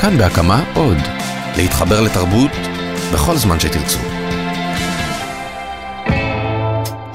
[0.00, 0.96] כאן בהקמה עוד.
[1.56, 2.50] להתחבר לתרבות
[3.12, 3.98] בכל זמן שתרצו.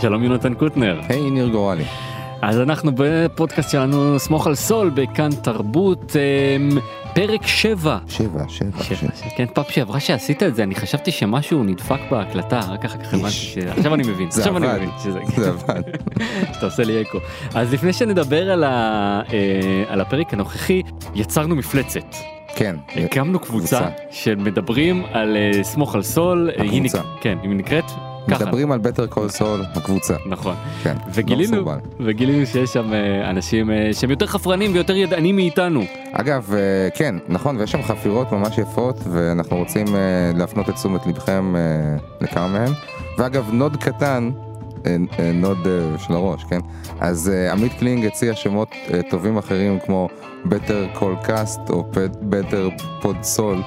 [0.01, 1.01] שלום יונתן קוטנר.
[1.09, 1.83] היי ניר גורלי.
[2.41, 6.77] אז אנחנו בפודקאסט שלנו סמוך על סול בכאן תרבות אמ,
[7.13, 7.97] פרק 7.
[8.07, 9.09] שבע, שבע, שבע.
[9.37, 13.31] כן פעם שעברה שעשית את זה אני חשבתי שמשהו נדפק בהקלטה רק אחר כך הבנתי
[13.31, 13.57] ש...
[13.57, 14.67] עכשיו אני מבין זה עכשיו אני.
[14.67, 15.81] מבין שזה זה עבד.
[16.53, 17.17] שאתה עושה לי אקו
[17.55, 19.21] אז לפני שנדבר על, ה...
[19.33, 20.81] אה, על הפרק הנוכחי
[21.15, 22.75] יצרנו מפלצת כן.
[22.95, 23.91] הקמנו קבוצה קבוצה.
[24.11, 26.97] שמדברים על אה, סמוך על סול אה, היא הקבוצה.
[26.99, 27.83] נק- כן היא נקראת
[28.31, 30.13] ככה מדברים על Better Call Saul, הקבוצה.
[30.25, 30.95] נכון כן.
[31.13, 31.71] וגילינו לא.
[31.99, 36.53] וגילינו שיש שם אה, אנשים שהם יותר חפרנים ויותר ידענים מאיתנו אגב,
[36.95, 39.85] כן, נכון, ויש שם חפירות ממש יפות, ואנחנו רוצים
[40.35, 41.53] להפנות את תשומת לבכם
[42.21, 42.71] לכמה מהם.
[43.17, 44.29] ואגב, nod קטן,
[45.33, 46.59] nod אה, של הראש, כן?
[46.99, 50.09] אז אה, עמית קלינג הציע שמות אה, טובים אחרים כמו
[50.45, 51.83] Better Call Cast או
[52.21, 52.69] Better
[53.01, 53.57] Pod Saul.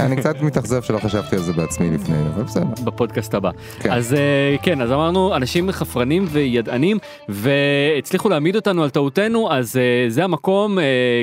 [0.00, 2.64] אני קצת מתאכזב שלא חשבתי על זה בעצמי לפני, אבל בסדר.
[2.84, 3.50] בפודקאסט הבא.
[3.80, 3.92] כן.
[3.92, 4.16] אז
[4.62, 9.78] כן אז אמרנו אנשים חפרנים וידענים והצליחו להעמיד אותנו על טעותנו אז
[10.08, 10.78] זה המקום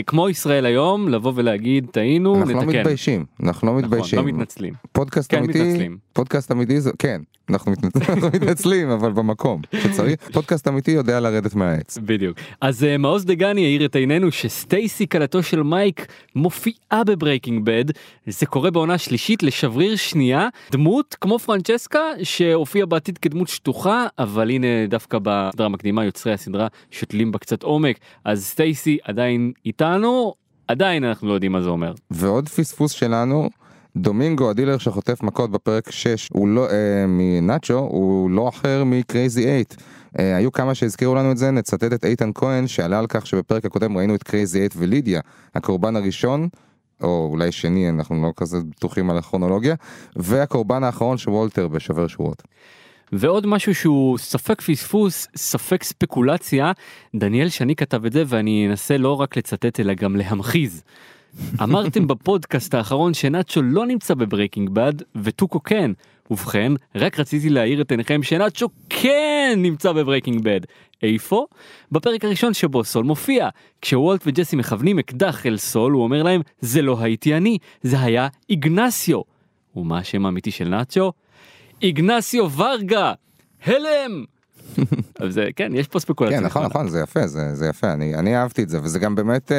[0.08, 2.80] כמו ישראל היום לבוא ולהגיד טעינו אנחנו לא נתקן.
[2.80, 4.20] מתביישים, אנחנו לא נכון, מתביישים.
[4.20, 4.74] לא מתנצלים.
[4.92, 5.98] פודקאסט כן, אמיתי, מתנצלים.
[6.14, 7.72] פודקאסט אמיתי זה, כן, אנחנו
[8.34, 11.98] מתנצלים, אבל במקום שצריך, פודקאסט אמיתי יודע לרדת מהעץ.
[11.98, 12.38] בדיוק.
[12.62, 17.86] אז אה, מעוז דגני האיר את עינינו שסטייסי כלתו של מייק מופיעה ב Breaking Bad.
[18.28, 20.48] זה קורה בעונה שלישית לשבריר שנייה.
[20.72, 27.32] דמות כמו פרנצ'סקה שהופיעה בעתיד כדמות שטוחה, אבל הנה דווקא בסדרה המקדימה יוצרי הסדרה שותלים
[27.32, 27.98] בה קצת עומק.
[28.26, 30.34] אז סטייסי עדיין איתנו,
[30.68, 31.94] עדיין אנחנו לא יודעים מה זה אומר.
[32.12, 33.50] ועוד פספוס שלנו,
[33.96, 39.64] דומינגו הדילר שחוטף מכות בפרק 6, הוא לא, אה, מנאצ'ו, הוא לא אחר מקרייזי 8.
[40.20, 43.66] אה, היו כמה שהזכירו לנו את זה, נצטט את איתן כהן שעלה על כך שבפרק
[43.66, 45.22] הקודם ראינו את קרייזי 8 ולידיה,
[45.56, 46.48] הקורבן הראשון.
[47.04, 49.76] או אולי שני, אנחנו לא כזה בטוחים על הכרונולוגיה,
[50.16, 52.44] והקורבן האחרון של וולטר בשובר שורות.
[53.12, 56.72] ועוד משהו שהוא ספק פספוס, ספק ספקולציה,
[57.16, 60.84] דניאל שני כתב את זה ואני אנסה לא רק לצטט אלא גם להמחיז.
[61.64, 65.92] אמרתם בפודקאסט האחרון שנאצ'ו לא נמצא בברייקינג בד וטוקו כן.
[66.32, 70.60] ובכן, רק רציתי להעיר את עיניכם שנאצ'ו כן נמצא בברייקינג בד.
[71.04, 71.46] איפה?
[71.92, 73.50] בפרק הראשון שבו סול מופיע.
[73.82, 78.28] כשוולט וג'סי מכוונים אקדח אל סול הוא אומר להם זה לא הייתי אני, זה היה
[78.50, 79.22] איגנסיו.
[79.76, 81.12] ומה השם האמיתי של נאצ'ו?
[81.82, 83.14] איגנסיו ורגה,
[83.66, 84.26] הלם!
[85.20, 86.40] אז זה, כן, יש פה ספקולציה.
[86.40, 86.66] כן, נכון.
[86.66, 89.58] נכון, זה יפה, זה, זה יפה, אני, אני אהבתי את זה, וזה גם באמת אה,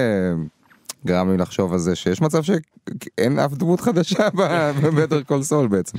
[1.07, 4.29] גרם לי לחשוב על זה שיש מצב שאין אף דמות חדשה
[4.83, 5.99] בבטר קול סול בעצם.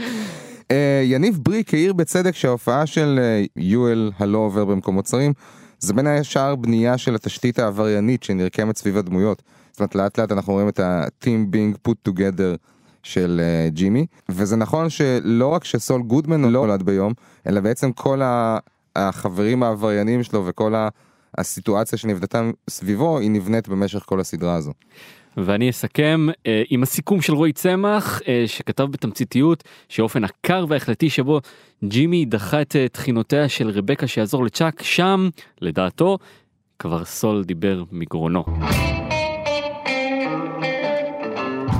[0.72, 5.34] אה, יניב בריק העיר בצדק שההופעה של אה, יואל הלא עובר במקומות צרים,
[5.80, 9.42] זה בין השאר בנייה של התשתית העבריינית שנרקמת סביב הדמויות.
[9.72, 12.58] זאת אומרת, לאט לאט אנחנו רואים את ה-team being put together
[13.04, 17.14] של אה, ג'ימי, וזה נכון שלא רק שסול גודמן לא נולד ביום,
[17.48, 18.22] אלא בעצם כל.
[18.96, 20.90] החברים העבריינים שלו וכל ה...
[21.38, 24.72] הסיטואציה שנבנתה סביבו היא נבנית במשך כל הסדרה הזו.
[25.38, 31.40] ואני אסכם אה, עם הסיכום של רועי צמח אה, שכתב בתמציתיות שאופן הקר וההחלטי שבו
[31.84, 35.30] ג'ימי דחה את אה, תחינותיה של רבקה שיעזור לצ'אק שם
[35.62, 36.18] לדעתו
[36.80, 38.46] כבר סול דיבר מגרונו.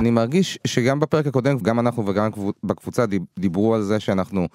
[0.00, 2.30] אני מרגיש שגם בפרק הקודם גם אנחנו וגם
[2.64, 4.48] בקבוצה דיב- דיברו על זה שאנחנו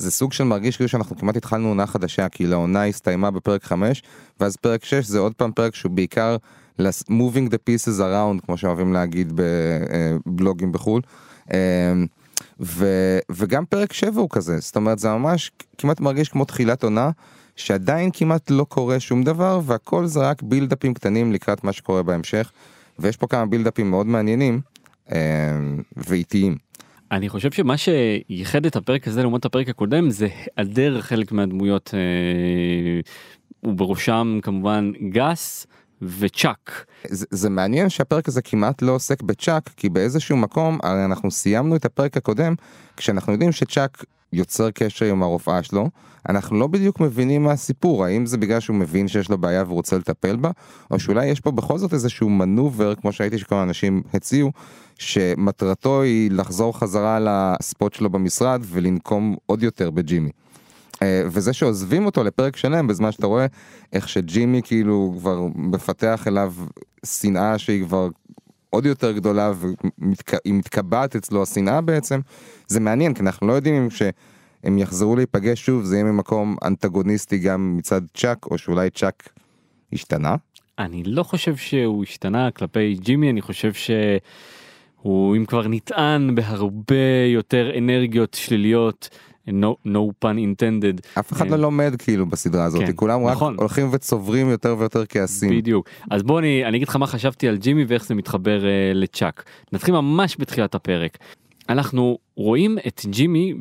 [0.00, 4.02] זה סוג של מרגיש כאילו שאנחנו כמעט התחלנו עונה חדשה כי לעונה הסתיימה בפרק 5
[4.40, 6.36] ואז פרק 6 זה עוד פעם פרק שהוא בעיקר
[7.10, 11.02] moving the pieces around כמו שאוהבים להגיד בבלוגים בחו"ל.
[11.52, 11.92] אה,
[12.60, 12.86] ו,
[13.30, 17.10] וגם פרק 7 הוא כזה זאת אומרת זה ממש כמעט מרגיש כמו תחילת עונה
[17.56, 22.52] שעדיין כמעט לא קורה שום דבר והכל זה רק בילדאפים קטנים לקראת מה שקורה בהמשך
[22.98, 24.60] ויש פה כמה בילדאפים מאוד מעניינים
[25.12, 25.18] אה,
[25.96, 26.69] ואיטיים.
[27.12, 33.00] אני חושב שמה שייחד את הפרק הזה לעומת הפרק הקודם זה היעדר חלק מהדמויות אה,
[33.70, 35.66] ובראשם כמובן גס
[36.02, 36.84] וצ'אק.
[37.08, 41.76] זה, זה מעניין שהפרק הזה כמעט לא עוסק בצ'אק כי באיזשהו מקום הרי אנחנו סיימנו
[41.76, 42.54] את הפרק הקודם
[42.96, 45.88] כשאנחנו יודעים שצ'אק יוצר קשר עם הרופאה שלו
[46.28, 49.74] אנחנו לא בדיוק מבינים מה הסיפור האם זה בגלל שהוא מבין שיש לו בעיה והוא
[49.74, 50.50] רוצה לטפל בה
[50.90, 54.52] או שאולי יש פה בכל זאת איזשהו מנובר כמו שהייתי שכל האנשים הציעו
[54.98, 60.30] שמטרתו היא לחזור חזרה לספוט שלו במשרד ולנקום עוד יותר בג'ימי.
[61.02, 63.46] אה, וזה שעוזבים אותו לפרק שלם בזמן שאתה רואה
[63.92, 66.54] איך שג'ימי כאילו כבר מפתח אליו
[67.04, 68.08] שנאה שהיא כבר
[68.70, 69.52] עוד יותר גדולה
[69.98, 72.20] והיא מתקבעת אצלו השנאה בעצם
[72.66, 77.38] זה מעניין כי אנחנו לא יודעים אם שהם יחזרו להיפגש שוב זה יהיה ממקום אנטגוניסטי
[77.38, 79.28] גם מצד צ'אק או שאולי צ'אק
[79.92, 80.34] השתנה.
[80.78, 83.90] אני לא חושב שהוא השתנה כלפי ג'ימי אני חושב ש...
[85.02, 89.08] הוא אם כבר נטען בהרבה יותר אנרגיות שליליות.
[89.50, 91.18] No, no pun intended.
[91.18, 93.56] אף אחד אה, לא לומד כאילו בסדרה הזאת, כן, כולם רק נכון.
[93.58, 95.50] הולכים וצוברים יותר ויותר כעסים.
[95.50, 98.64] בדיוק אז בוא אני אני אגיד לך מה חשבתי על ג'ימי ואיך זה מתחבר uh,
[98.94, 101.18] לצ'אק נתחיל ממש בתחילת הפרק.
[101.68, 103.54] אנחנו רואים את ג'ימי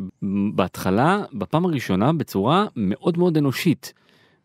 [0.56, 3.94] בהתחלה בפעם הראשונה בצורה מאוד מאוד אנושית.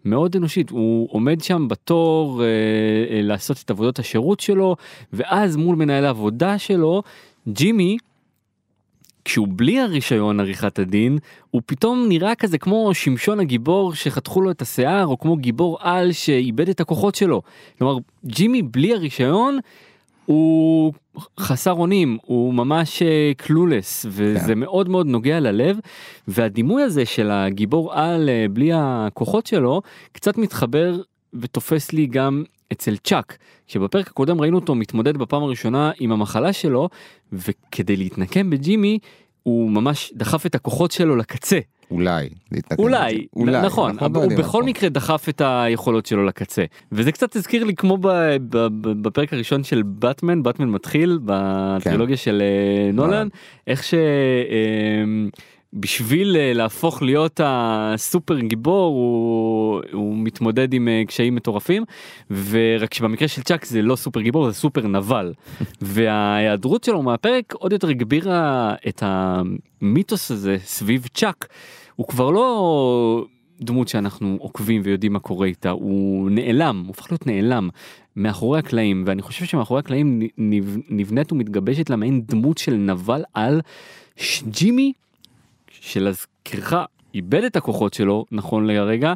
[0.04, 4.76] מאוד אנושית הוא עומד שם בתור אה, אה, לעשות את עבודות השירות שלו
[5.12, 7.02] ואז מול מנהל העבודה שלו
[7.48, 7.96] ג'ימי
[9.24, 11.18] כשהוא בלי הרישיון עריכת הדין
[11.50, 16.12] הוא פתאום נראה כזה כמו שמשון הגיבור שחתכו לו את השיער או כמו גיבור על
[16.12, 17.42] שאיבד את הכוחות שלו.
[17.78, 19.58] כלומר ג'ימי בלי הרישיון
[20.26, 20.92] הוא
[21.40, 23.02] חסר אונים הוא ממש
[23.36, 24.58] קלולס וזה כן.
[24.58, 25.78] מאוד מאוד נוגע ללב
[26.28, 29.82] והדימוי הזה של הגיבור על אה, בלי הכוחות שלו
[30.12, 31.00] קצת מתחבר
[31.40, 36.88] ותופס לי גם אצל צ'אק שבפרק הקודם ראינו אותו מתמודד בפעם הראשונה עם המחלה שלו
[37.32, 38.98] וכדי להתנקם בג'ימי
[39.42, 41.58] הוא ממש דחף את הכוחות שלו לקצה
[41.90, 42.28] אולי.
[42.52, 43.22] להתנקם אולי, בזה.
[43.36, 43.62] אולי.
[43.62, 44.64] נכון, אנחנו אבל לא הוא בכל נכון.
[44.64, 49.32] מקרה דחף את היכולות שלו לקצה וזה קצת הזכיר לי כמו ב, ב, ב, בפרק
[49.32, 53.28] הראשון של באטמן, באטמן מתחיל בטרילוגיה של אה, נולן, נולן.
[53.66, 53.94] איך ש...
[53.94, 55.04] אה,
[55.74, 61.84] בשביל אה, להפוך להיות הסופר גיבור הוא, הוא מתמודד עם אה, קשיים מטורפים
[62.30, 65.32] ורק שבמקרה של צ'אק זה לא סופר גיבור זה סופר נבל.
[65.82, 71.46] וההיעדרות שלו מהפרק עוד יותר הגבירה את המיתוס הזה סביב צ'אק.
[71.96, 73.26] הוא כבר לא
[73.60, 77.68] דמות שאנחנו עוקבים ויודעים מה קורה איתה הוא נעלם הוא הופך להיות נעלם
[78.16, 83.60] מאחורי הקלעים ואני חושב שמאחורי הקלעים נב- נבנית ומתגבשת לה מעין דמות של נבל על
[84.16, 84.92] שג'ימי
[85.84, 86.74] שלהזכירך
[87.14, 89.14] איבד את הכוחות שלו נכון לרגע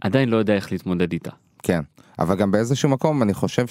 [0.00, 1.30] עדיין לא יודע איך להתמודד איתה.
[1.62, 1.80] כן,
[2.18, 3.66] אבל גם באיזשהו מקום אני חושב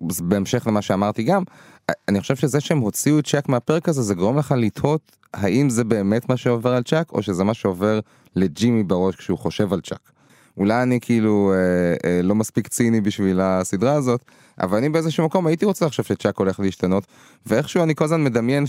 [0.00, 1.42] שבהמשך למה שאמרתי גם,
[1.90, 5.70] אה, אני חושב שזה שהם הוציאו את צ'אק מהפרק הזה זה גורם לך לתהות האם
[5.70, 8.00] זה באמת מה שעובר על צ'אק או שזה מה שעובר
[8.36, 10.10] לג'ימי בראש כשהוא חושב על צ'אק.
[10.56, 14.24] אולי אני כאילו אה, אה, לא מספיק ציני בשביל הסדרה הזאת,
[14.60, 17.06] אבל אני באיזשהו מקום הייתי רוצה לחשוב שצ'אק הולך להשתנות,
[17.46, 18.66] ואיכשהו אני כל הזמן מדמיין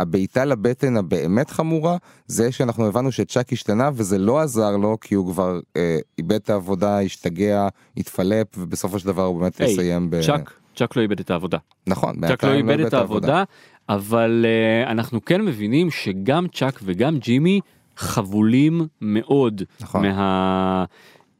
[0.00, 5.32] שהבעיטה לבטן הבאמת חמורה, זה שאנחנו הבנו שצ'אק השתנה וזה לא עזר לו כי הוא
[5.32, 10.20] כבר אה, איבד את העבודה, השתגע, התפלפ, ובסופו של דבר הוא באמת היי, יסיים ב...
[10.20, 11.58] צ'אק, צ'אק לא איבד את העבודה.
[11.86, 13.44] נכון, צ'אק בינתיים לא איבד את העבודה
[13.88, 17.60] אבל uh, אנחנו כן מבינים שגם צ'אק וגם ג'ימי
[17.96, 20.06] חבולים מאוד נכון.
[20.06, 20.84] מה...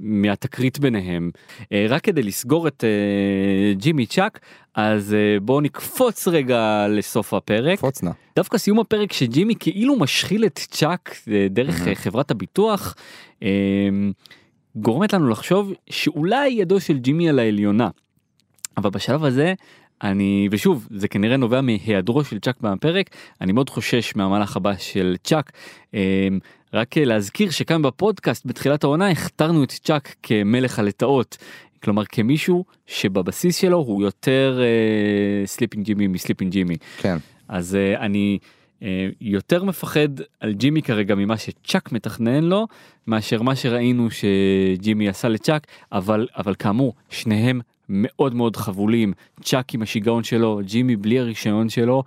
[0.01, 1.31] מהתקרית ביניהם.
[1.61, 4.41] Uh, רק כדי לסגור את uh, ג'ימי צ'אק
[4.75, 7.79] אז uh, בואו נקפוץ רגע לסוף הפרק.
[7.79, 8.11] קפוץ נא.
[8.37, 12.95] דווקא סיום הפרק שג'ימי כאילו משחיל את צ'אק אה, דרך אה, חברת הביטוח
[13.43, 13.49] אה,
[14.77, 17.89] גורמת לנו לחשוב שאולי ידו של ג'ימי על העליונה.
[18.77, 19.55] אבל בשלב הזה
[20.03, 23.11] אני ושוב זה כנראה נובע מהיעדרו של צ'אק בפרק
[23.41, 25.53] אני מאוד חושש מהמהלך הבא של צ'אק.
[25.95, 26.29] אה,
[26.75, 31.37] רק להזכיר שכאן בפודקאסט בתחילת העונה הכתרנו את צ'אק כמלך הלטאות.
[31.83, 34.61] כלומר כמישהו שבבסיס שלו הוא יותר
[35.45, 36.77] סליפינג ג'ימי מסליפינג ג'ימי.
[36.99, 37.17] כן.
[37.49, 38.39] אז uh, אני
[38.81, 38.85] uh,
[39.21, 40.09] יותר מפחד
[40.41, 42.67] על ג'ימי כרגע ממה שצ'אק מתכנן לו
[43.07, 47.61] מאשר מה שראינו שג'ימי עשה לצ'אק אבל אבל כאמור שניהם
[47.91, 52.03] מאוד מאוד חבולים צ'אק עם השיגעון שלו ג'ימי בלי הרישיון שלו.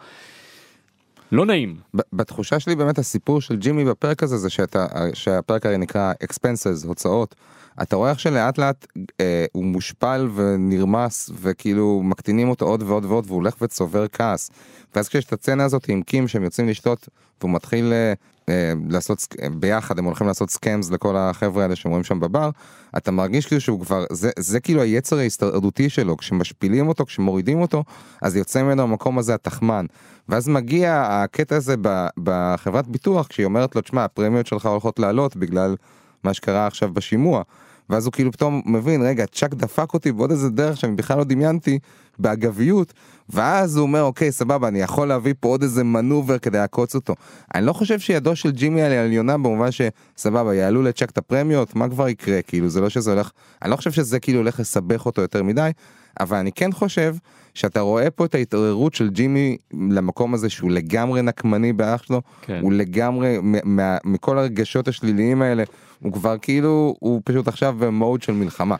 [1.32, 1.78] לא נעים
[2.13, 7.36] בתחושה שלי באמת הסיפור של ג'ימי בפרק הזה זה שאתה שהפרק הרי נקרא expenses הוצאות.
[7.82, 8.88] אתה רואה איך שלאט לאט
[9.20, 14.51] אה, הוא מושפל ונרמס וכאילו מקטינים אותו עוד ועוד ועוד והוא הולך וצובר כעס.
[14.96, 17.10] ואז כשיש את הסצנה הזאת עם קים שהם יוצאים לשתות
[17.42, 18.13] והוא מתחיל אה,
[18.50, 22.50] אה, לעשות אה, ביחד הם הולכים לעשות סקאמס לכל החבר'ה האלה שהם רואים שם בבר
[22.98, 27.84] אתה מרגיש כאילו שהוא כבר זה זה כאילו היצר ההסתערדותי שלו כשמשפילים אותו כשמורידים אותו
[28.22, 29.86] אז יוצא ממנו המקום הזה התחמן
[30.30, 31.75] ואז מגיע הקטע הזה
[32.18, 35.75] בחברת ביטוח כשהיא אומרת לו תשמע הפרמיות שלך הולכות לעלות בגלל
[36.24, 37.44] מה שקרה עכשיו בשימוע.
[37.89, 41.24] ואז הוא כאילו פתאום מבין רגע צ'אק דפק אותי בעוד איזה דרך שאני בכלל לא
[41.24, 41.80] דמיינתי
[42.20, 42.93] באגביות
[43.29, 47.15] ואז הוא אומר אוקיי סבבה אני יכול להביא פה עוד איזה מנובר כדי לעקוץ אותו.
[47.55, 51.89] אני לא חושב שידו של ג'ימי על העליונה במובן שסבבה יעלו לצ'אק את הפרמיות מה
[51.89, 55.22] כבר יקרה כאילו זה לא שזה הולך אני לא חושב שזה כאילו הולך לסבך אותו
[55.22, 55.70] יותר מדי
[56.20, 57.15] אבל אני כן חושב
[57.53, 62.60] שאתה רואה פה את ההתעוררות של ג'ימי למקום הזה שהוא לגמרי נקמני באח שלו כן.
[62.62, 63.38] הוא לגמרי
[64.03, 65.63] מכל הרגשות השליליים האלה
[66.00, 68.75] הוא כבר כאילו הוא פשוט עכשיו במוד של מלחמה.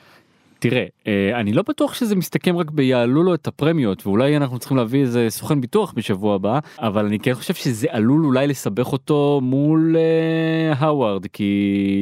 [0.70, 4.78] תראה אה, אני לא בטוח שזה מסתכם רק ביעלו לו את הפרמיות ואולי אנחנו צריכים
[4.78, 9.40] להביא איזה סוכן ביטוח בשבוע הבא אבל אני כן חושב שזה עלול אולי לסבך אותו
[9.44, 12.02] מול אה, האווארד כי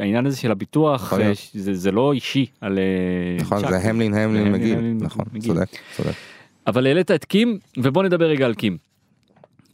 [0.00, 3.70] העניין הזה של הביטוח אה, זה, זה לא אישי על אה, נכון צ'אק.
[3.70, 5.54] זה המלין המלין מגיל נכון מגיל.
[5.54, 6.12] צודק צודק.
[6.66, 8.76] אבל העלית את קים ובוא נדבר רגע על קים.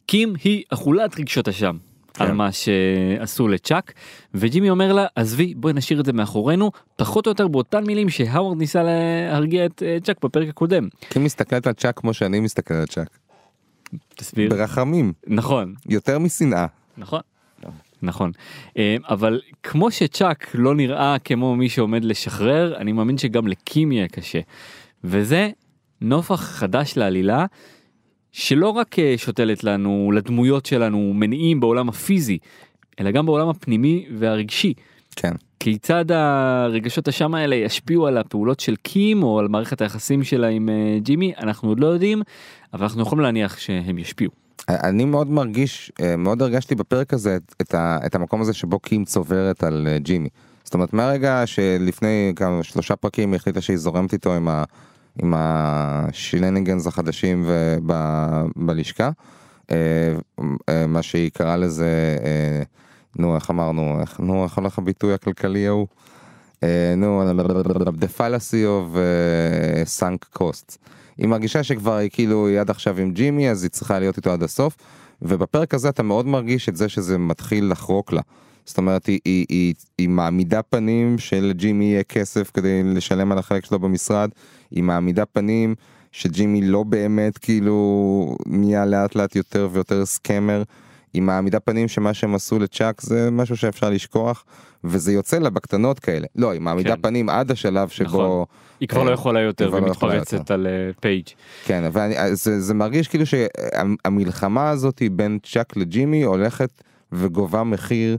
[0.07, 1.77] קים היא אכולת רגשות אשם.
[2.15, 2.25] כן.
[2.25, 3.93] על מה שעשו לצ'אק
[4.35, 8.59] וג'ימי אומר לה עזבי בואי נשאיר את זה מאחורינו פחות או יותר באותן מילים שהאוורד
[8.59, 10.89] ניסה להרגיע את אה, צ'אק בפרק הקודם.
[11.11, 13.09] כי מסתכלת על צ'אק כמו שאני מסתכל על צ'אק.
[14.09, 14.51] תסביר.
[14.51, 16.67] ברחמים, נכון יותר משנאה.
[16.99, 17.21] נכון.
[18.03, 18.33] נכון
[18.79, 24.09] אה, אבל כמו שצ'אק לא נראה כמו מי שעומד לשחרר אני מאמין שגם לקים יהיה
[24.09, 24.41] קשה.
[25.05, 25.51] וזה
[26.01, 27.47] נופח חדש לעלילה
[28.37, 32.39] שלא רק אה, שותלת לנו לדמויות שלנו מניעים בעולם הפיזי
[33.01, 34.75] אלא גם בעולם הפנימי והרגשי.
[35.17, 35.33] כן.
[35.61, 40.69] כיצד הרגשות השם האלה ישפיעו על הפעולות של קים או על מערכת היחסים שלה עם
[40.69, 42.23] אה, ג'ימי אנחנו עוד לא יודעים
[42.73, 44.33] אבל אנחנו יכולים להניח שהם ישפיעו.
[44.69, 48.79] אני מאוד מרגיש, אה, מאוד הרגשתי בפרק הזה את, את, ה, את המקום הזה שבו
[48.79, 50.29] קים צוברת על ג'ימי.
[50.65, 54.65] זאת אומרת מהרגע שלפני כמה שלושה פרקים היא החליטה שהיא זורמת איתו עם, ה,
[55.23, 57.47] עם השילניגנס החדשים
[58.57, 59.11] בלשכה,
[59.71, 59.77] אה,
[60.69, 62.63] אה, מה שהיא קראה לזה, אה,
[63.19, 65.87] נו איך אמרנו, איך, נו איך הולך הביטוי הכלכלי ההוא?
[66.97, 67.23] נו,
[68.01, 68.97] the fallacy of
[69.99, 70.77] sunk costs.
[71.19, 74.31] היא מרגישה שכבר היא כאילו היא עד עכשיו עם ג'ימי אז היא צריכה להיות איתו
[74.33, 74.77] עד הסוף
[75.23, 78.21] ובפרק הזה אתה מאוד מרגיש את זה שזה מתחיל לחרוק לה.
[78.67, 83.65] זאת אומרת היא, היא, היא, היא מעמידה פנים שלג'ימי יהיה כסף כדי לשלם על החלק
[83.65, 84.31] שלו במשרד,
[84.71, 85.75] היא מעמידה פנים
[86.13, 90.63] שג'ימי לא באמת כאילו נהיה לאט לאט יותר ויותר סקמר,
[91.13, 94.45] היא מעמידה פנים שמה שהם עשו לצ'אק זה משהו שאפשר לשכוח
[94.85, 96.27] וזה יוצא לה בקטנות כאלה.
[96.37, 97.03] לא, היא מעמידה כן.
[97.03, 98.07] פנים עד השלב שבו...
[98.09, 98.45] נכון.
[98.81, 100.15] היא כבר לא יכולה יותר היא כבר לא.
[100.49, 101.25] על אה, פייג'.
[101.65, 108.17] כן, אבל זה, זה מרגיש כאילו שהמלחמה הזאת בין צ'אק לג'ימי הולכת וגובה מחיר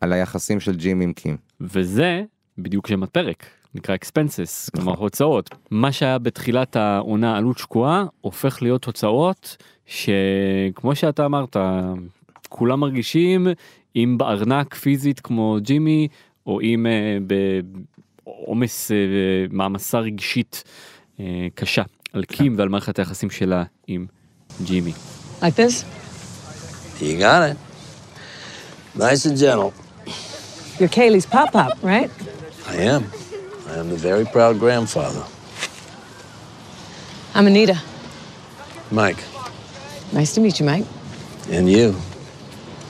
[0.00, 1.36] על היחסים של ג'ימי עם קים.
[1.60, 2.22] וזה
[2.58, 4.84] בדיוק שם הפרק נקרא expenses נכון.
[4.84, 11.56] כלומר הוצאות מה שהיה בתחילת העונה עלות שקועה הופך להיות הוצאות שכמו שאתה אמרת
[12.48, 13.46] כולם מרגישים
[13.96, 16.08] אם בארנק פיזית כמו ג'ימי
[16.46, 17.18] או אם אה,
[18.24, 18.96] בעומס אה,
[19.50, 20.64] מעמסה רגשית
[21.20, 24.06] אה, קשה על קים ועל מערכת היחסים שלה עם
[24.64, 24.92] ג'ימי.
[25.40, 25.84] Like this?
[27.00, 27.56] You got it.
[28.98, 29.87] Nice and gentle.
[30.79, 32.09] You're Kaylee's pop pop, right?
[32.67, 33.03] I am.
[33.69, 35.23] I am the very proud grandfather.
[37.35, 37.77] I'm Anita.
[38.91, 39.21] Mike,
[40.13, 40.85] Nice to meet you, Mike.
[41.51, 41.87] and you.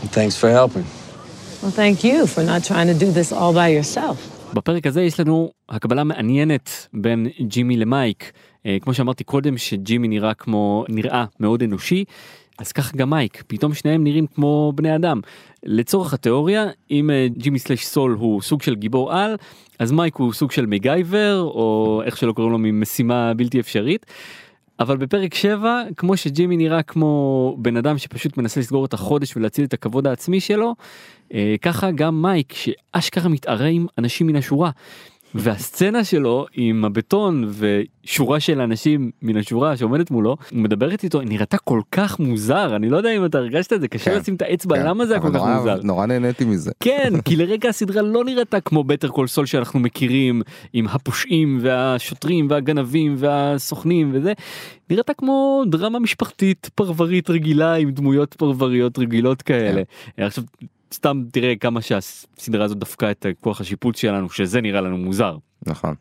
[0.02, 0.86] And thanks for helping.
[1.62, 4.18] Well, thank you for not trying to do this all by yourself.
[4.54, 8.32] בפרק הזה יש לנו הקבלה מעניינת בין ג'ימי למייק.
[8.69, 12.05] אה, כמו שאמרתי קודם שג'ימי נראה כמו נראה מאוד אנושי
[12.59, 15.21] אז ככה גם מייק פתאום שניהם נראים כמו בני אדם.
[15.63, 19.37] לצורך התיאוריה אם אה, ג'ימי סלש סול הוא סוג של גיבור על
[19.79, 24.07] אז מייק הוא סוג של מגייבר או איך שלא קוראים לו ממשימה בלתי אפשרית.
[24.81, 29.65] אבל בפרק 7 כמו שג'ימי נראה כמו בן אדם שפשוט מנסה לסגור את החודש ולהציל
[29.65, 30.75] את הכבוד העצמי שלו
[31.35, 34.71] אה, ככה גם מייק שאשכרה מתערה עם אנשים מן השורה.
[35.35, 41.81] והסצנה שלו עם הבטון ושורה של אנשים מן השורה שעומדת מולו מדברת איתו נראתה כל
[41.93, 44.77] כך מוזר אני לא יודע אם אתה הרגשת את זה קשה כן, לשים את האצבע
[44.77, 45.77] כן, למה זה היה כל כך נורא- מוזר.
[45.83, 46.71] נורא נהניתי מזה.
[46.81, 50.43] כן כי לרגע הסדרה לא נראתה כמו בטר קול סול שאנחנו מכירים
[50.73, 54.33] עם הפושעים והשוטרים והגנבים והסוכנים וזה
[54.91, 59.83] נראתה כמו דרמה משפחתית פרברית רגילה עם דמויות פרבריות רגילות כאלה.
[60.19, 60.45] עכשיו
[60.95, 65.37] סתם תראה כמה שהסדרה הזאת דפקה את כוח השיפוט שלנו שזה נראה לנו מוזר.
[65.67, 65.95] נכון.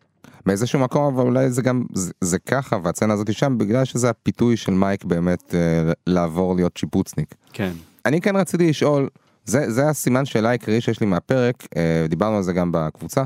[0.46, 4.58] באיזשהו מקום אבל אולי זה גם זה, זה ככה והצצנה הזאת שם בגלל שזה הפיתוי
[4.58, 7.36] של מייק באמת אה, לעבור להיות שיפוצניק.
[7.53, 7.72] כן.
[8.06, 9.10] אני כן רציתי לשאול
[9.46, 13.24] זה זה הסימן שאלה העיקרי שיש לי מהפרק אה, דיברנו על זה גם בקבוצה.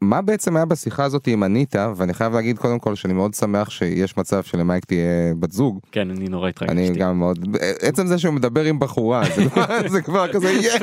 [0.00, 3.70] מה בעצם היה בשיחה הזאת עם אניטה ואני חייב להגיד קודם כל שאני מאוד שמח
[3.70, 5.00] שיש מצב שלמייק תהיה
[5.38, 6.76] בת זוג כן אני נורא התרגשתי.
[6.76, 10.82] אני גם מאוד עצם זה שהוא מדבר עם בחורה זה כבר- זה כבר כזה yeah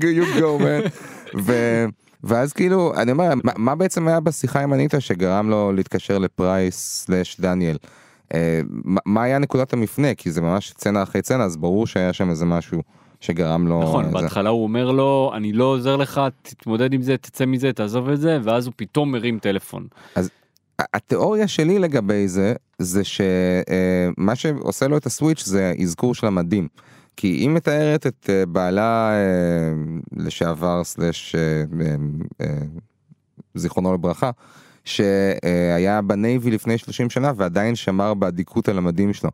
[0.00, 0.88] you go man.
[1.42, 1.84] ו-
[2.24, 7.04] ואז כאילו אני אומר מה, מה בעצם היה בשיחה עם אניטה שגרם לו להתקשר לפרייס
[7.06, 7.76] סלאש דניאל.
[8.34, 8.60] אה,
[9.06, 12.44] מה היה נקודת המפנה כי זה ממש צנע אחרי צנע אז ברור שהיה שם איזה
[12.44, 12.82] משהו
[13.22, 13.82] שגרם לו.
[13.82, 14.14] נכון אה, זה.
[14.14, 18.20] בהתחלה הוא אומר לו אני לא עוזר לך תתמודד עם זה תצא מזה תעזוב את
[18.20, 19.86] זה ואז הוא פתאום מרים טלפון.
[20.94, 26.68] התיאוריה שלי לגבי זה זה שמה שעושה לו את הסוויץ' זה האזכור של המדים.
[27.16, 29.72] כי היא מתארת את אה, בעלה אה,
[30.16, 31.96] לשעבר סלאש אה, אה,
[32.40, 32.56] אה,
[33.54, 34.30] זיכרונו לברכה
[34.84, 39.30] שהיה בנייבי לפני 30 שנה ועדיין שמר באדיקות על המדים שלו.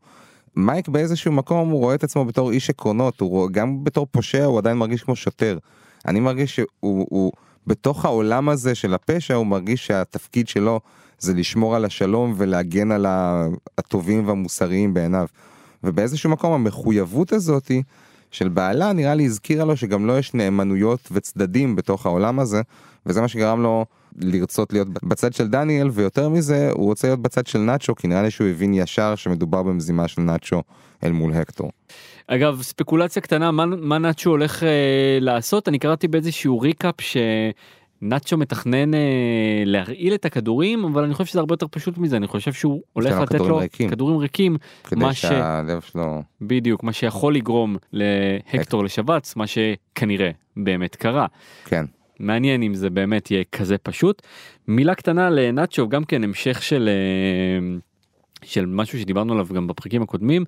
[0.57, 4.45] מייק באיזשהו מקום הוא רואה את עצמו בתור איש עקרונות הוא רואה, גם בתור פושע
[4.45, 5.59] הוא עדיין מרגיש כמו שוטר.
[6.07, 7.33] אני מרגיש שהוא הוא,
[7.67, 10.81] בתוך העולם הזה של הפשע הוא מרגיש שהתפקיד שלו
[11.19, 13.07] זה לשמור על השלום ולהגן על
[13.79, 15.27] הטובים והמוסריים בעיניו.
[15.85, 17.83] ובאיזשהו מקום המחויבות הזאתי
[18.31, 22.63] של בעלה נראה לי הזכירה לו שגם לו יש נאמנויות וצדדים בתוך העולם הזה,
[23.07, 23.85] וזה מה שגרם לו
[24.17, 28.23] לרצות להיות בצד של דניאל, ויותר מזה, הוא רוצה להיות בצד של נאצ'ו, כי נראה
[28.23, 30.63] לי שהוא הבין ישר שמדובר במזימה של נאצ'ו
[31.05, 31.71] אל מול הקטור.
[32.27, 36.95] אגב ספקולציה קטנה מה, מה נאצ'ו הולך אה, לעשות אני קראתי באיזשהו ריקאפ
[38.01, 42.27] שנאצ'ו מתכנן אה, להרעיל את הכדורים אבל אני חושב שזה הרבה יותר פשוט מזה אני
[42.27, 43.91] חושב שהוא הולך לתת כדורים לו ריקים.
[43.91, 45.21] כדורים ריקים כדי מה ש...
[45.21, 46.23] שהלב שלו...
[46.41, 51.27] בדיוק מה שיכול לגרום להקטור לשבץ מה שכנראה באמת קרה.
[51.65, 51.85] כן.
[52.21, 54.23] מעניין אם זה באמת יהיה כזה פשוט.
[54.69, 57.79] מילה קטנה לנאצ'ו גם כן המשך של אה,
[58.45, 60.45] של משהו שדיברנו עליו גם בפרקים הקודמים.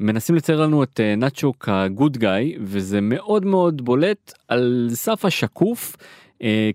[0.00, 5.96] מנסים לצייר לנו את אה, נאצ'ו כגוד גאי וזה מאוד מאוד בולט על סף השקוף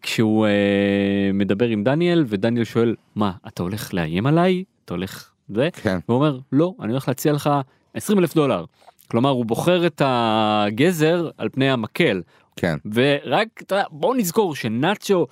[0.01, 5.69] כשהוא אה, מדבר עם דניאל ודניאל שואל מה אתה הולך לאיים עליי אתה הולך זה
[5.73, 5.99] כן.
[6.07, 7.49] והוא אומר לא אני הולך להציע לך
[7.93, 8.65] 20 אלף דולר.
[9.07, 12.21] כלומר הוא בוחר את הגזר על פני המקל
[12.55, 12.77] כן.
[12.93, 15.27] ורק בואו נזכור שנאצ'ו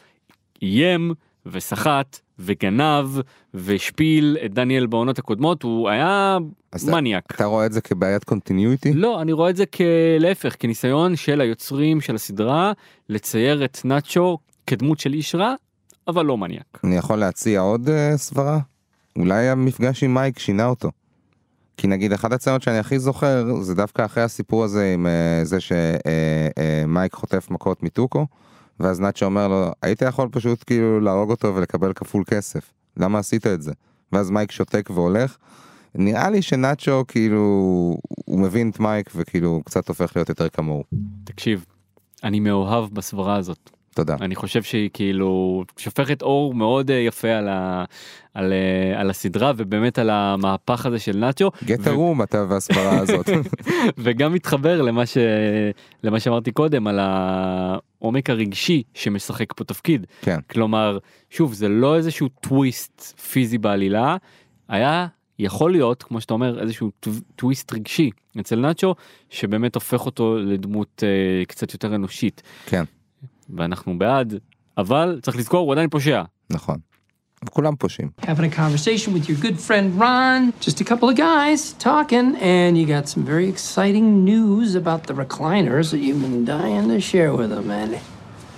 [0.61, 1.13] איים
[1.45, 3.07] וסחט וגנב
[3.53, 6.37] והשפיל את דניאל בעונות הקודמות הוא היה
[6.87, 7.23] מניאק.
[7.31, 8.93] אתה רואה את זה כבעיית continuity?
[8.93, 12.71] לא אני רואה את זה כלהפך כניסיון של היוצרים של הסדרה
[13.09, 14.37] לצייר את נאצ'ו
[14.67, 15.53] כדמות של איש רע
[16.07, 16.79] אבל לא מניאק.
[16.83, 18.59] אני יכול להציע עוד uh, סברה?
[19.15, 20.91] אולי המפגש עם מייק שינה אותו.
[21.77, 25.59] כי נגיד אחת הסצנות שאני הכי זוכר זה דווקא אחרי הסיפור הזה עם uh, זה
[25.59, 28.25] שמייק uh, uh, חוטף מכות מטוקו
[28.79, 32.73] ואז נאצ'ה אומר לו היית יכול פשוט כאילו להרוג אותו ולקבל כפול כסף.
[32.97, 33.71] למה עשית את זה?
[34.11, 35.37] ואז מייק שותק והולך.
[35.95, 37.39] נראה לי שנאצ'ו כאילו
[38.25, 40.83] הוא מבין את מייק וכאילו קצת הופך להיות יותר כמוהו.
[41.23, 41.65] תקשיב
[42.23, 43.69] אני מאוהב בסברה הזאת.
[43.95, 44.15] תודה.
[44.21, 47.85] אני חושב שהיא כאילו שופכת אור מאוד אה, יפה על, ה,
[48.33, 51.51] על, אה, על הסדרה ובאמת על המהפך הזה של נאצ'ו.
[51.63, 53.29] גט הרום אתה והסברה הזאת.
[54.03, 55.17] וגם מתחבר למה, ש,
[56.03, 56.99] למה שאמרתי קודם על
[58.01, 60.05] העומק הרגשי שמשחק פה תפקיד.
[60.21, 60.97] כן כלומר
[61.29, 64.17] שוב זה לא איזשהו טוויסט פיזי בעלילה
[64.69, 65.07] היה
[65.39, 68.95] יכול להיות כמו שאתה אומר איזשהו טו- טוויסט רגשי אצל נאצ'ו
[69.29, 72.83] שבאמת הופך אותו לדמות אה, קצת יותר אנושית כן
[73.49, 74.33] ואנחנו בעד
[74.77, 76.23] אבל צריך לזכור הוא עדיין פושע.
[76.49, 76.77] נכון.
[77.50, 78.10] כולם פושעים.
[78.26, 80.52] having a conversation with your good friend Ron.
[80.60, 85.14] Just a couple of guys talking, and you got some very exciting news about the
[85.14, 87.70] recliners that you've been dying to share with them.
[87.70, 87.98] And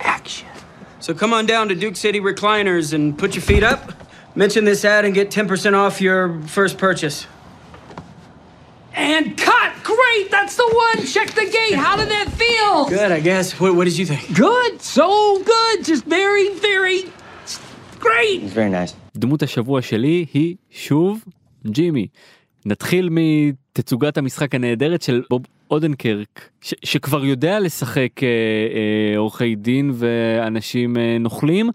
[0.01, 0.49] action.
[0.99, 3.93] So come on down to Duke City Recliners and put your feet up.
[4.35, 7.27] Mention this ad and get 10% off your first purchase.
[8.95, 9.71] And cut!
[9.83, 10.31] Great!
[10.31, 11.05] That's the one!
[11.05, 11.75] Check the gate!
[11.75, 12.89] How did that feel?
[12.89, 13.59] Good, I guess.
[13.59, 14.35] What, what did you think?
[14.35, 14.81] Good!
[14.81, 15.83] So good!
[15.83, 17.11] Just very, very
[18.00, 18.40] great!
[18.42, 18.94] It's very nice.
[19.16, 21.24] דמות השבוע שלי היא שוב
[21.66, 22.06] ג'ימי.
[22.66, 28.28] נתחיל מתצוגת המשחק הנהדרת של בוב אודנקרק ש- שכבר יודע לשחק אה,
[29.12, 31.70] אה, עורכי דין ואנשים אה, נוכלים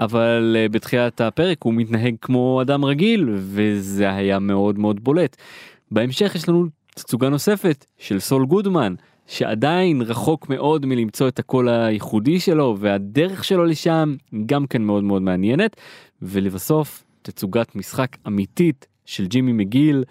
[0.00, 5.36] אבל אה, בתחילת הפרק הוא מתנהג כמו אדם רגיל וזה היה מאוד מאוד בולט.
[5.90, 8.94] בהמשך יש לנו תצוגה נוספת של סול גודמן
[9.26, 14.14] שעדיין רחוק מאוד מלמצוא את הקול הייחודי שלו והדרך שלו לשם
[14.46, 15.76] גם כן מאוד מאוד מעניינת
[16.22, 20.04] ולבסוף תצוגת משחק אמיתית של ג'ימי מגיל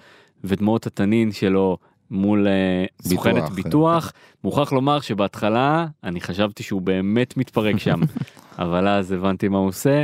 [0.43, 1.77] ודמעות התנין שלו
[2.11, 3.53] מול אה, סוכנת ביטוח.
[3.53, 4.11] ביטוח.
[4.43, 7.99] מוכרח לומר שבהתחלה אני חשבתי שהוא באמת מתפרק שם
[8.59, 10.03] אבל אז הבנתי מה הוא עושה.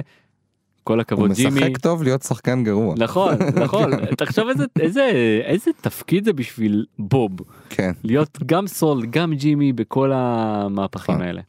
[0.88, 1.60] כל הוא הכבוד ג'ימי.
[1.60, 2.95] משחק טוב להיות שחקן גרוע.
[2.97, 5.10] נכון נכון תחשוב איזה איזה
[5.45, 7.32] איזה תפקיד זה בשביל בוב
[7.69, 7.91] כן.
[8.04, 11.28] להיות גם סול גם ג'ימי בכל המהפכים נכון.
[11.28, 11.41] האלה.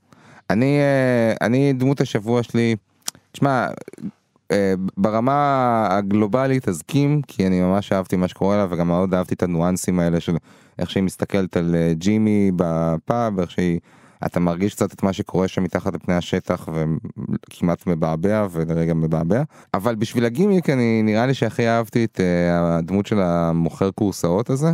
[0.51, 2.77] אני אה, אני דמות השבוע שלי.
[3.33, 3.67] תשמע.
[4.51, 9.43] אה, ברמה הגלובלית תסכים כי אני ממש אהבתי מה שקורה לה וגם מאוד אהבתי את
[9.43, 10.37] הניואנסים האלה של
[10.79, 13.81] איך שהיא מסתכלת על אה, ג'ימי בפאב איך שהיא
[14.27, 19.43] אתה מרגיש קצת את מה שקורה שם מתחת לפני השטח וכמעט מבעבע ולרגע מבעבע
[19.75, 24.73] אבל בשביל הגימיק אני נראה לי שהכי אהבתי את אה, הדמות של המוכר כורסאות הזה.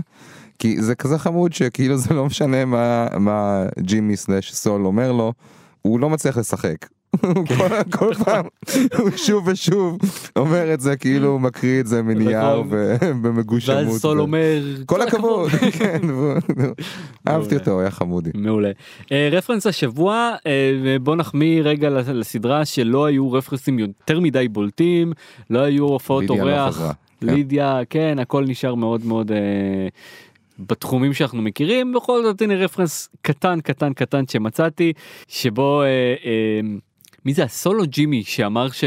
[0.59, 5.33] כי זה כזה חמוד שכאילו זה לא משנה מה מה ג'ימי סלאש סול אומר לו
[5.83, 6.77] הוא לא מצליח לשחק.
[7.23, 7.45] הוא
[7.93, 8.45] כל- פעם
[8.99, 9.99] הוא שוב ושוב
[10.37, 12.69] אומר את זה כאילו הוא מקריא את זה מנייר נכון.
[12.71, 13.87] ובמגושמות.
[13.87, 16.01] ואז סול אומר כל הכבוד, כן,
[17.29, 18.31] אהבתי אותו, היה חמודי.
[18.35, 18.71] מעולה.
[19.13, 20.53] אה, רפרנס השבוע אה,
[21.03, 25.13] בוא נחמיא רגע לס- לסדרה שלא היו רפרנסים יותר מדי בולטים
[25.51, 26.79] לא היו הופעות לא אורח.
[27.21, 27.27] כן.
[27.27, 29.39] לידיה כן הכל נשאר מאוד מאוד אה,
[30.59, 34.93] בתחומים שאנחנו מכירים בכל זאת הנה רפרנס קטן קטן קטן שמצאתי
[35.29, 35.87] שבו אה,
[36.25, 36.61] אה,
[37.25, 38.85] מי זה הסולו ג'ימי שאמר ש...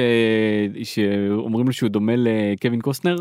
[0.83, 3.15] שאומרים לו שהוא דומה לקווין קוסטנר?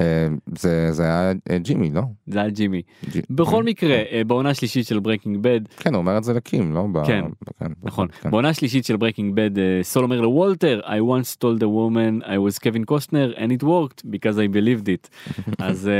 [0.00, 2.02] אה, זה זה היה אה, ג'ימי לא?
[2.26, 2.82] זה היה ג'ימי.
[3.12, 6.72] ג'י- בכל מקרה אה, בעונה השלישית של ברייקינג בד כן הוא אומר את זה לקים
[6.74, 6.86] לא?
[6.92, 7.24] ב- כן,
[7.58, 8.30] כן, נכון כן.
[8.30, 9.50] בעונה השלישית של ברייקינג בד
[9.82, 14.02] סול אומר לוולטר I once told a woman I was Kevin Costner and it worked
[14.10, 15.08] because I believed it.
[15.58, 15.90] אז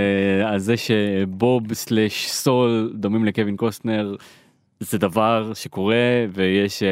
[0.47, 4.17] אז זה שבוב slash סול דומים לקווין קוסטנר
[4.81, 5.97] זה דבר שקורה
[6.33, 6.83] ויש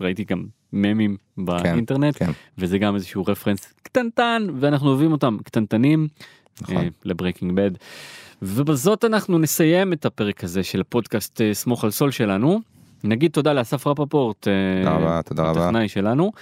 [0.00, 2.30] ראיתי גם ממים באינטרנט כן.
[2.58, 6.08] וזה גם איזשהו reference קטנטן ואנחנו אוהבים אותם קטנטנים
[6.62, 6.76] נכון.
[6.76, 7.70] אה, לברייקינג בד.
[8.42, 12.60] ובזאת אנחנו נסיים את הפרק הזה של הפודקאסט אה, סמוך על סול שלנו.
[13.04, 14.52] נגיד תודה לאסף רפפורט, אה,
[14.84, 15.64] תודה רבה, תודה רבה.
[15.64, 16.32] הטכנאי שלנו.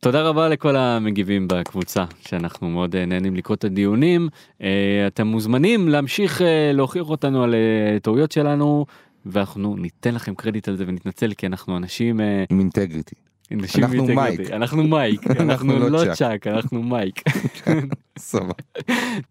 [0.00, 4.28] תודה רבה לכל המגיבים בקבוצה שאנחנו מאוד אה, נהנים לקרוא את הדיונים.
[4.62, 6.40] אה, אתם מוזמנים להמשיך
[6.74, 7.54] להוכיח אותנו על
[8.02, 8.86] טעויות שלנו
[9.26, 13.14] ואנחנו ניתן לכם קרדיט על זה ונתנצל כי אנחנו אנשים אה, עם אינטגריטי.
[13.52, 14.50] אנשים אנחנו מייק.
[14.50, 16.46] אנחנו מייק אנחנו לא לא צ'אק.
[16.46, 17.22] אנחנו מייק.
[18.18, 18.52] סבבה.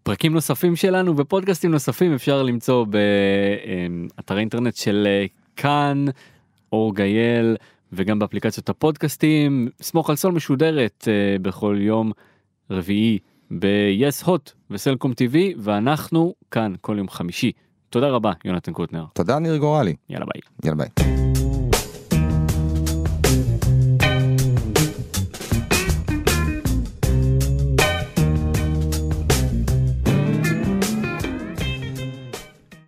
[0.02, 2.86] פרקים נוספים שלנו ופודקאסטים נוספים אפשר למצוא
[4.16, 6.04] באתר האינטרנט של אה, כאן,
[6.72, 7.56] אור גייל
[7.92, 9.68] וגם באפליקציות הפודקאסטים.
[9.82, 12.12] סמוך על סול משודרת אה, בכל יום
[12.70, 13.18] רביעי
[13.50, 17.52] ב-yes hot וסלקום TV ואנחנו כאן כל יום חמישי.
[17.96, 19.04] תודה רבה יונתן קוטנר.
[19.12, 19.96] תודה ניר גורלי.
[20.08, 20.40] יאללה ביי.
[20.64, 21.25] יאללה ביי.